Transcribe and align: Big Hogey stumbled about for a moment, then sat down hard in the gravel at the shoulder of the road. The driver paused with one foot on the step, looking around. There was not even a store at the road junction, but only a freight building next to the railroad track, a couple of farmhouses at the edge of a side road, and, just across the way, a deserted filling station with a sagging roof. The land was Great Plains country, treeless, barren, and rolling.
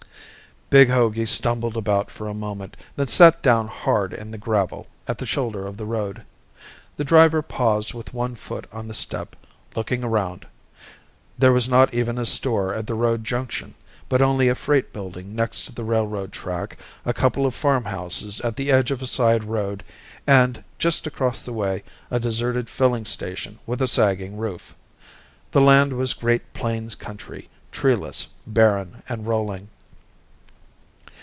Big 0.71 0.87
Hogey 0.87 1.25
stumbled 1.25 1.75
about 1.75 2.09
for 2.09 2.29
a 2.29 2.33
moment, 2.33 2.77
then 2.95 3.07
sat 3.09 3.41
down 3.41 3.67
hard 3.67 4.13
in 4.13 4.31
the 4.31 4.37
gravel 4.37 4.87
at 5.05 5.17
the 5.17 5.25
shoulder 5.25 5.67
of 5.67 5.75
the 5.75 5.83
road. 5.85 6.23
The 6.95 7.03
driver 7.03 7.41
paused 7.41 7.93
with 7.93 8.13
one 8.13 8.35
foot 8.35 8.67
on 8.71 8.87
the 8.87 8.93
step, 8.93 9.35
looking 9.75 10.01
around. 10.01 10.47
There 11.37 11.51
was 11.51 11.67
not 11.67 11.93
even 11.93 12.17
a 12.17 12.25
store 12.25 12.73
at 12.73 12.87
the 12.87 12.93
road 12.95 13.25
junction, 13.25 13.73
but 14.07 14.21
only 14.21 14.47
a 14.47 14.55
freight 14.55 14.93
building 14.93 15.35
next 15.35 15.65
to 15.65 15.75
the 15.75 15.83
railroad 15.83 16.31
track, 16.31 16.77
a 17.03 17.11
couple 17.11 17.45
of 17.45 17.53
farmhouses 17.53 18.39
at 18.39 18.55
the 18.55 18.71
edge 18.71 18.91
of 18.91 19.01
a 19.01 19.07
side 19.07 19.43
road, 19.43 19.83
and, 20.25 20.63
just 20.79 21.05
across 21.05 21.43
the 21.43 21.51
way, 21.51 21.83
a 22.09 22.17
deserted 22.17 22.69
filling 22.69 23.03
station 23.03 23.59
with 23.67 23.81
a 23.81 23.89
sagging 23.89 24.37
roof. 24.37 24.73
The 25.51 25.59
land 25.59 25.91
was 25.91 26.13
Great 26.13 26.53
Plains 26.53 26.95
country, 26.95 27.49
treeless, 27.73 28.29
barren, 28.47 29.03
and 29.09 29.27
rolling. 29.27 29.67